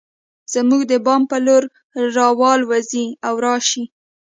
[0.53, 1.63] زموږ د بام پر لور
[2.15, 3.83] راوالوزي او راشي